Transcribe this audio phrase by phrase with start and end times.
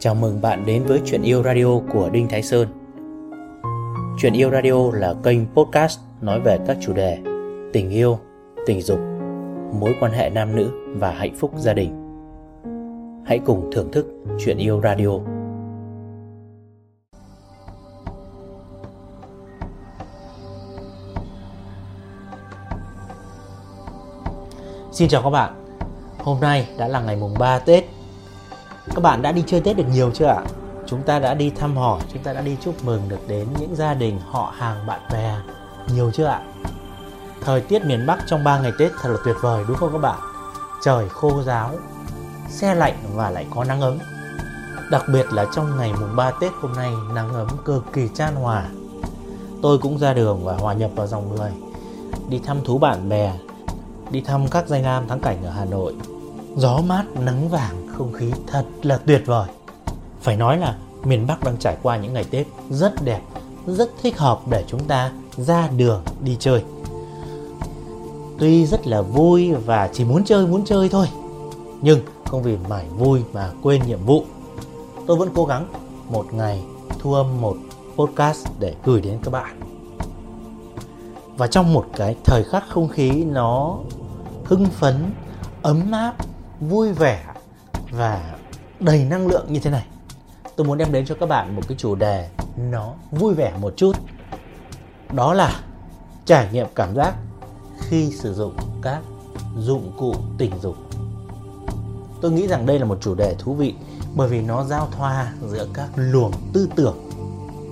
[0.00, 2.68] Chào mừng bạn đến với Chuyện Yêu Radio của Đinh Thái Sơn.
[4.18, 7.18] Chuyện Yêu Radio là kênh podcast nói về các chủ đề
[7.72, 8.18] tình yêu,
[8.66, 8.98] tình dục,
[9.80, 11.90] mối quan hệ nam nữ và hạnh phúc gia đình.
[13.26, 14.06] Hãy cùng thưởng thức
[14.38, 15.10] Chuyện Yêu Radio.
[24.92, 25.64] Xin chào các bạn.
[26.18, 27.97] Hôm nay đã là ngày mùng 3 Tết.
[28.94, 30.42] Các bạn đã đi chơi Tết được nhiều chưa ạ?
[30.86, 33.76] Chúng ta đã đi thăm hỏi, chúng ta đã đi chúc mừng được đến những
[33.76, 35.36] gia đình, họ hàng, bạn bè
[35.94, 36.42] Nhiều chưa ạ?
[37.40, 39.98] Thời tiết miền Bắc trong 3 ngày Tết thật là tuyệt vời đúng không các
[39.98, 40.18] bạn?
[40.82, 41.70] Trời khô ráo,
[42.48, 43.98] xe lạnh và lại có nắng ấm
[44.90, 48.34] Đặc biệt là trong ngày mùng 3 Tết hôm nay nắng ấm cực kỳ chan
[48.34, 48.64] hòa
[49.62, 51.50] Tôi cũng ra đường và hòa nhập vào dòng người
[52.28, 53.32] Đi thăm thú bạn bè
[54.10, 55.94] đi thăm các danh lam thắng cảnh ở Hà Nội.
[56.56, 59.48] Gió mát, nắng vàng, không khí thật là tuyệt vời.
[60.20, 63.20] Phải nói là miền Bắc đang trải qua những ngày Tết rất đẹp,
[63.66, 66.64] rất thích hợp để chúng ta ra đường đi chơi.
[68.38, 71.06] Tuy rất là vui và chỉ muốn chơi muốn chơi thôi,
[71.80, 74.24] nhưng không vì mải vui mà quên nhiệm vụ.
[75.06, 75.66] Tôi vẫn cố gắng
[76.08, 76.62] một ngày
[76.98, 77.56] thu âm một
[77.96, 79.60] podcast để gửi đến các bạn
[81.36, 83.78] và trong một cái thời khắc không khí nó
[84.44, 85.10] hưng phấn
[85.62, 86.14] ấm áp
[86.60, 87.24] vui vẻ
[87.90, 88.36] và
[88.80, 89.86] đầy năng lượng như thế này.
[90.56, 93.74] Tôi muốn đem đến cho các bạn một cái chủ đề nó vui vẻ một
[93.76, 93.92] chút.
[95.12, 95.60] Đó là
[96.24, 97.14] trải nghiệm cảm giác
[97.78, 99.00] khi sử dụng các
[99.58, 100.76] dụng cụ tình dục.
[102.20, 103.74] Tôi nghĩ rằng đây là một chủ đề thú vị
[104.14, 106.96] bởi vì nó giao thoa giữa các luồng tư tưởng,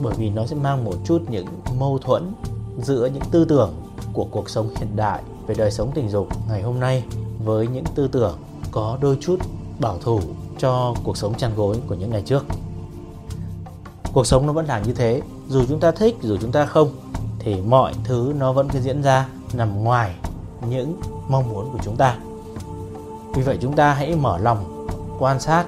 [0.00, 1.46] bởi vì nó sẽ mang một chút những
[1.78, 2.34] mâu thuẫn
[2.82, 3.74] giữa những tư tưởng
[4.12, 7.04] của cuộc sống hiện đại về đời sống tình dục ngày hôm nay
[7.44, 8.38] với những tư tưởng
[8.70, 9.36] có đôi chút
[9.82, 10.20] bảo thủ
[10.58, 12.44] cho cuộc sống chăn gối của những ngày trước.
[14.12, 16.88] Cuộc sống nó vẫn là như thế, dù chúng ta thích dù chúng ta không
[17.38, 20.14] thì mọi thứ nó vẫn cứ diễn ra nằm ngoài
[20.68, 22.16] những mong muốn của chúng ta.
[23.34, 24.86] Vì vậy chúng ta hãy mở lòng
[25.18, 25.64] quan sát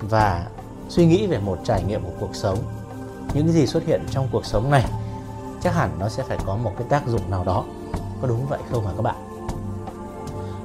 [0.00, 0.46] và
[0.88, 2.58] suy nghĩ về một trải nghiệm của cuộc sống.
[3.34, 4.84] Những cái gì xuất hiện trong cuộc sống này
[5.60, 7.64] chắc hẳn nó sẽ phải có một cái tác dụng nào đó
[8.22, 9.16] có đúng vậy không hả các bạn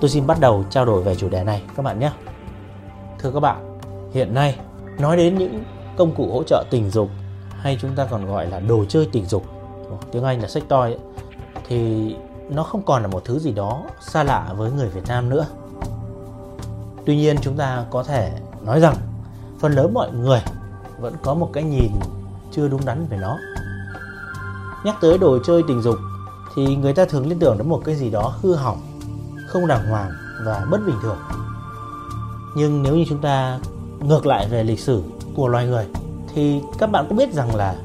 [0.00, 2.10] tôi xin bắt đầu trao đổi về chủ đề này các bạn nhé
[3.18, 3.78] thưa các bạn
[4.12, 4.58] hiện nay
[4.98, 5.64] nói đến những
[5.96, 7.08] công cụ hỗ trợ tình dục
[7.50, 9.44] hay chúng ta còn gọi là đồ chơi tình dục
[10.12, 10.98] tiếng anh là sách toy ấy,
[11.68, 12.14] thì
[12.48, 15.46] nó không còn là một thứ gì đó xa lạ với người việt nam nữa.
[17.06, 18.94] Tuy nhiên chúng ta có thể nói rằng
[19.60, 20.42] phần lớn mọi người
[21.00, 21.90] vẫn có một cái nhìn
[22.52, 23.38] chưa đúng đắn về nó.
[24.84, 25.96] Nhắc tới đồ chơi tình dục
[26.54, 28.78] thì người ta thường liên tưởng đến một cái gì đó hư hỏng
[29.46, 30.10] không đàng hoàng
[30.44, 31.18] và bất bình thường
[32.56, 33.58] nhưng nếu như chúng ta
[34.00, 35.02] ngược lại về lịch sử
[35.34, 35.86] của loài người,
[36.34, 37.76] thì các bạn cũng biết rằng là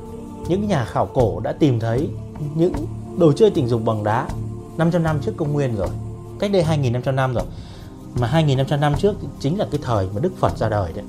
[0.48, 2.10] những nhà khảo cổ đã tìm thấy
[2.56, 2.74] những
[3.18, 4.28] đồ chơi tình dục bằng đá
[4.78, 5.90] 500 năm trước công nguyên rồi,
[6.40, 7.44] cách đây 2.500 năm rồi.
[8.20, 11.06] Mà 2.500 năm trước chính là cái thời mà Đức Phật ra đời đấy.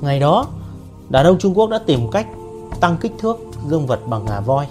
[0.00, 0.46] Ngày đó
[1.08, 2.26] đàn ông Trung Quốc đã tìm cách
[2.80, 4.66] tăng kích thước dương vật bằng ngà voi.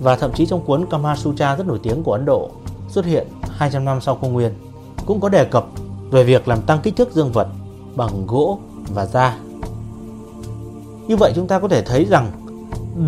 [0.00, 2.50] Và thậm chí trong cuốn Kama Sutra rất nổi tiếng của Ấn Độ
[2.88, 4.54] xuất hiện 200 năm sau công nguyên,
[5.06, 5.66] cũng có đề cập
[6.14, 7.48] về việc làm tăng kích thước dương vật
[7.94, 8.58] bằng gỗ
[8.88, 9.36] và da.
[11.08, 12.30] Như vậy chúng ta có thể thấy rằng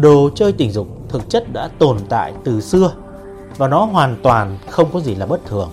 [0.01, 2.93] đồ chơi tình dục thực chất đã tồn tại từ xưa
[3.57, 5.71] và nó hoàn toàn không có gì là bất thường.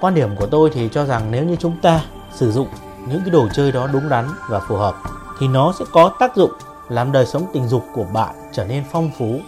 [0.00, 2.04] Quan điểm của tôi thì cho rằng nếu như chúng ta
[2.34, 2.68] sử dụng
[3.08, 4.94] những cái đồ chơi đó đúng đắn và phù hợp
[5.38, 6.50] thì nó sẽ có tác dụng
[6.88, 9.38] làm đời sống tình dục của bạn trở nên phong phú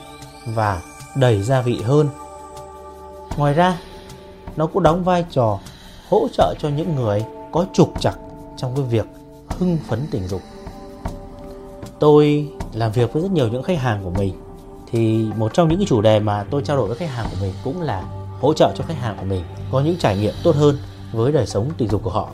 [0.46, 0.80] và
[1.16, 2.08] đầy gia vị hơn.
[3.36, 3.78] Ngoài ra,
[4.56, 5.58] nó cũng đóng vai trò
[6.10, 8.18] hỗ trợ cho những người có trục trặc
[8.56, 9.06] trong cái việc
[9.48, 10.40] hưng phấn tình dục.
[11.98, 14.34] Tôi làm việc với rất nhiều những khách hàng của mình
[14.90, 17.36] thì một trong những cái chủ đề mà tôi trao đổi với khách hàng của
[17.40, 18.02] mình cũng là
[18.40, 20.78] hỗ trợ cho khách hàng của mình có những trải nghiệm tốt hơn
[21.12, 22.28] với đời sống tình dục của họ.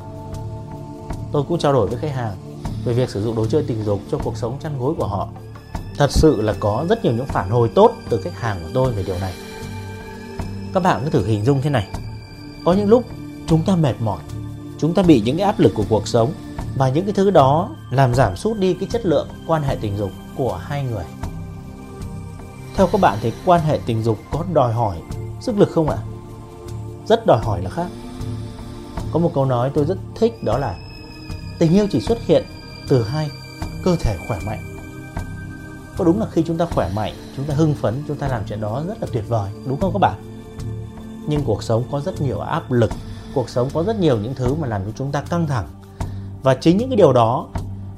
[1.33, 2.37] Tôi cũng trao đổi với khách hàng
[2.85, 5.29] về việc sử dụng đồ chơi tình dục cho cuộc sống chăn gối của họ
[5.97, 8.93] thật sự là có rất nhiều những phản hồi tốt từ khách hàng của tôi
[8.93, 9.33] về điều này
[10.75, 11.89] các bạn cứ thử hình dung thế này
[12.65, 13.05] có những lúc
[13.47, 14.21] chúng ta mệt mỏi.
[14.79, 16.33] Chúng ta bị những cái áp lực của cuộc sống
[16.77, 19.97] và những cái thứ đó làm giảm sút đi cái chất lượng quan hệ tình
[19.97, 21.05] dục của hai người.
[22.77, 24.97] Theo các bạn thì quan hệ tình dục có đòi hỏi
[25.41, 25.99] sức lực không ạ?
[27.07, 27.87] Rất đòi hỏi là khác.
[29.13, 30.75] Có một câu nói tôi rất thích đó là
[31.59, 32.45] tình yêu chỉ xuất hiện
[32.89, 33.31] từ hai
[33.85, 34.77] cơ thể khỏe mạnh.
[35.99, 38.43] Có đúng là khi chúng ta khỏe mạnh, chúng ta hưng phấn, chúng ta làm
[38.49, 40.15] chuyện đó rất là tuyệt vời, đúng không các bạn?
[41.29, 42.91] Nhưng cuộc sống có rất nhiều áp lực
[43.37, 45.69] cuộc sống có rất nhiều những thứ mà làm cho chúng ta căng thẳng.
[46.43, 47.47] Và chính những cái điều đó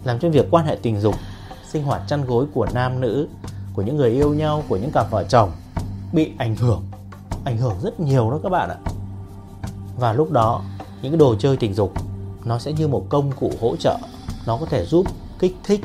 [0.05, 1.14] làm cho việc quan hệ tình dục,
[1.70, 3.29] sinh hoạt chăn gối của nam nữ,
[3.75, 5.50] của những người yêu nhau, của những cặp vợ chồng
[6.12, 6.82] bị ảnh hưởng
[7.44, 8.76] ảnh hưởng rất nhiều đó các bạn ạ.
[9.96, 10.62] Và lúc đó,
[11.02, 11.93] những cái đồ chơi tình dục
[12.44, 13.99] nó sẽ như một công cụ hỗ trợ.
[14.46, 15.06] Nó có thể giúp
[15.38, 15.81] kích thích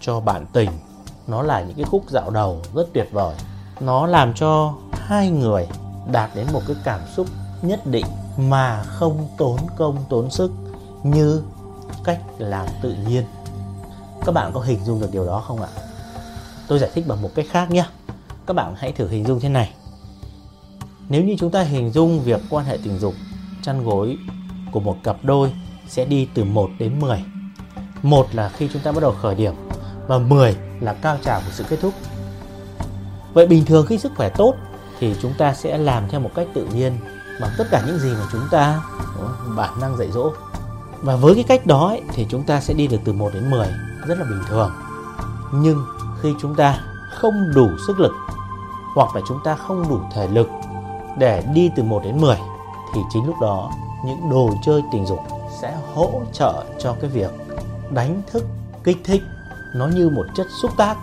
[0.00, 0.70] cho bạn tình.
[1.26, 3.34] Nó là những cái khúc dạo đầu rất tuyệt vời.
[3.80, 5.68] Nó làm cho hai người
[6.12, 7.26] đạt đến một cái cảm xúc
[7.62, 8.06] nhất định
[8.36, 10.52] mà không tốn công, tốn sức,
[11.02, 11.42] như
[12.04, 13.24] cách làm tự nhiên.
[14.26, 15.68] Các bạn có hình dung được điều đó không ạ?
[16.68, 17.86] Tôi giải thích bằng một cách khác nhé.
[18.46, 19.74] Các bạn hãy thử hình dung thế này.
[21.08, 23.14] Nếu như chúng ta hình dung việc quan hệ tình dục,
[23.62, 24.16] chăn gối
[24.72, 25.52] của một cặp đôi
[25.88, 27.24] sẽ đi từ 1 đến 10
[28.02, 29.54] một là khi chúng ta bắt đầu khởi điểm
[30.06, 31.94] và 10 là cao trào của sự kết thúc.
[33.32, 34.54] Vậy bình thường khi sức khỏe tốt
[34.98, 36.92] thì chúng ta sẽ làm theo một cách tự nhiên
[37.40, 38.80] bằng tất cả những gì mà chúng ta
[39.56, 40.32] bản năng dạy dỗ.
[41.02, 43.50] Và với cái cách đó ấy, thì chúng ta sẽ đi được từ 1 đến
[43.50, 43.68] 10
[44.06, 44.70] rất là bình thường.
[45.52, 45.86] Nhưng
[46.22, 46.80] khi chúng ta
[47.14, 48.12] không đủ sức lực
[48.94, 50.48] hoặc là chúng ta không đủ thể lực
[51.18, 52.36] để đi từ 1 đến 10
[52.94, 53.70] thì chính lúc đó
[54.04, 55.18] những đồ chơi tình dục
[55.60, 57.30] sẽ hỗ trợ cho cái việc
[57.90, 58.44] đánh thức
[58.84, 59.22] kích thích
[59.74, 60.96] nó như một chất xúc tác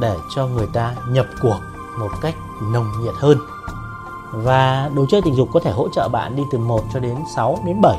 [0.00, 1.58] để cho người ta nhập cuộc
[1.98, 3.38] một cách nồng nhiệt hơn
[4.32, 7.16] và đồ chơi tình dục có thể hỗ trợ bạn đi từ 1 cho đến
[7.34, 7.98] 6 đến 7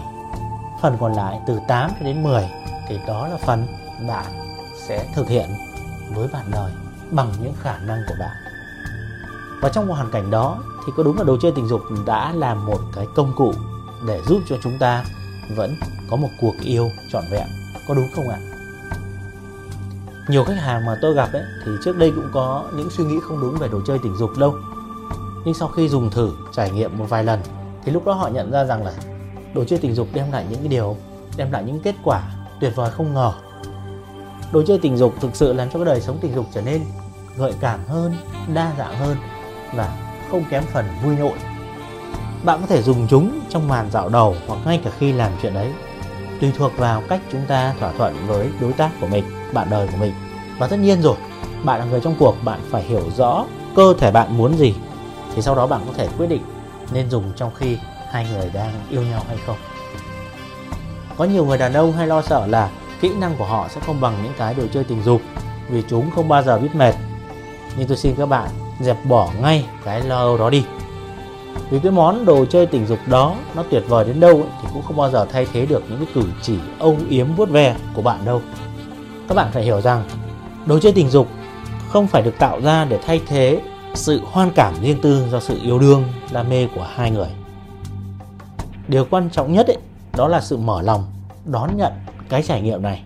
[0.82, 2.50] phần còn lại từ 8 cho đến 10
[2.88, 3.68] thì đó là phần
[4.08, 4.26] bạn
[4.88, 5.50] sẽ thực hiện
[6.16, 6.72] với bạn đời
[7.12, 8.36] bằng những khả năng của bạn.
[9.62, 12.56] Và trong hoàn cảnh đó, thì có đúng là đồ chơi tình dục đã là
[12.56, 13.54] một cái công cụ
[14.08, 15.06] để giúp cho chúng ta
[15.56, 15.76] vẫn
[16.10, 17.48] có một cuộc yêu trọn vẹn.
[17.88, 18.38] Có đúng không ạ?
[20.28, 23.20] Nhiều khách hàng mà tôi gặp ấy, thì trước đây cũng có những suy nghĩ
[23.22, 24.56] không đúng về đồ chơi tình dục đâu
[25.46, 27.40] nhưng sau khi dùng thử, trải nghiệm một vài lần,
[27.86, 28.94] thì lúc đó họ nhận ra rằng là
[29.54, 30.98] đồ chơi tình dục đem lại những cái điều,
[31.38, 32.24] đem lại những kết quả
[32.60, 33.34] tuyệt vời không ngờ.
[34.52, 36.82] Đồ chơi tình dục thực sự làm cho cái đời sống tình dục trở nên
[37.38, 38.14] gợi cảm hơn,
[38.54, 39.18] đa dạng hơn
[39.76, 39.98] và
[40.32, 41.38] không kém phần vui nhộn.
[42.44, 45.54] Bạn có thể dùng chúng trong màn dạo đầu hoặc ngay cả khi làm chuyện
[45.54, 45.74] ấy,
[46.42, 49.24] tùy thuộc vào cách chúng ta thỏa thuận với đối tác của mình,
[49.54, 50.14] bạn đời của mình.
[50.60, 51.16] Và tất nhiên rồi,
[51.64, 54.76] bạn là người trong cuộc, bạn phải hiểu rõ cơ thể bạn muốn gì
[55.36, 56.42] thì sau đó bạn có thể quyết định
[56.94, 57.78] nên dùng trong khi
[58.12, 59.58] hai người đang yêu nhau hay không.
[61.18, 62.70] Có nhiều người đàn ông hay lo sợ là
[63.02, 65.22] kỹ năng của họ sẽ không bằng những cái đồ chơi tình dục
[65.70, 66.96] vì chúng không bao giờ biết mệt.
[67.78, 68.50] Nhưng tôi xin các bạn
[68.80, 70.64] dẹp bỏ ngay cái lo âu đó đi.
[71.70, 74.68] Vì cái món đồ chơi tình dục đó nó tuyệt vời đến đâu ấy, thì
[74.74, 77.76] cũng không bao giờ thay thế được những cái cử chỉ âu yếm vuốt ve
[77.94, 78.42] của bạn đâu.
[79.28, 80.04] Các bạn phải hiểu rằng
[80.66, 81.28] đồ chơi tình dục
[81.90, 83.62] không phải được tạo ra để thay thế
[83.94, 87.30] sự hoan cảm riêng tư do sự yêu đương đam mê của hai người.
[88.88, 89.78] Điều quan trọng nhất ấy,
[90.18, 91.06] đó là sự mở lòng
[91.46, 91.94] đón nhận
[92.30, 93.04] cái trải nghiệm này.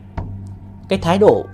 [0.89, 1.45] Cái thái độ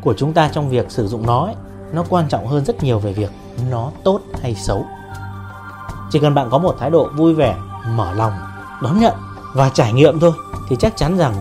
[0.00, 1.54] của chúng ta trong việc sử dụng nó ấy,
[1.92, 3.30] nó quan trọng hơn rất nhiều về việc
[3.70, 4.86] nó tốt hay xấu.
[6.10, 7.56] Chỉ cần bạn có một thái độ vui vẻ
[7.88, 8.32] mở lòng
[8.82, 9.14] đón nhận
[9.54, 10.32] và trải nghiệm thôi
[10.68, 11.34] thì chắc chắn rằng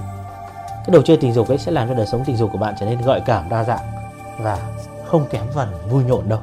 [0.68, 2.76] cái đồ chơi tình dục ấy sẽ làm cho đời sống tình dục của bạn
[2.80, 3.80] trở nên gợi cảm đa dạng
[4.40, 4.58] và
[5.06, 6.40] không kém phần vui nhộn đâu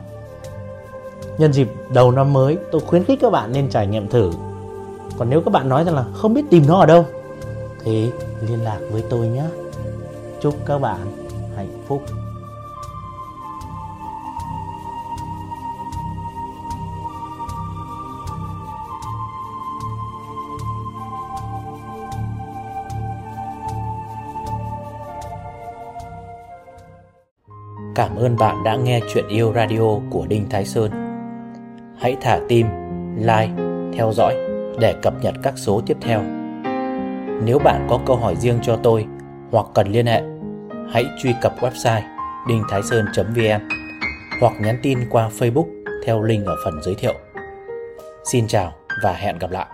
[1.38, 4.30] nhân dịp đầu năm mới, tôi khuyến khích các bạn nên trải nghiệm thử.
[5.18, 7.06] Còn nếu các bạn nói rằng là không biết tìm nó ở đâu,
[7.84, 8.10] thì
[8.48, 9.44] liên lạc với tôi nhé.
[10.40, 10.98] Chúc các bạn
[11.56, 12.02] hạnh phúc.
[27.94, 30.99] Cảm ơn bạn đã nghe chuyện yêu radio của Đinh Thái Sơn.
[32.00, 32.66] Hãy thả tim,
[33.16, 33.50] like,
[33.92, 34.36] theo dõi
[34.78, 36.22] để cập nhật các số tiếp theo.
[37.44, 39.06] Nếu bạn có câu hỏi riêng cho tôi
[39.50, 40.22] hoặc cần liên hệ,
[40.92, 42.02] hãy truy cập website
[42.48, 43.68] đinhthaisơn.vn
[44.40, 45.66] hoặc nhắn tin qua Facebook
[46.04, 47.14] theo link ở phần giới thiệu.
[48.24, 49.66] Xin chào và hẹn gặp lại.